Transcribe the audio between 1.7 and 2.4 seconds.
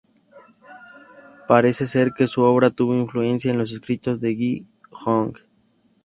ser que